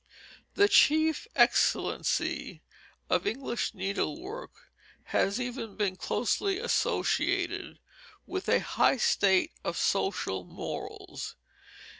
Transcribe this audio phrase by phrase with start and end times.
[0.55, 2.63] The chief excellency
[3.07, 4.49] of English needlework
[5.13, 7.77] has even been closely associated
[8.25, 11.35] with a high state of social morals.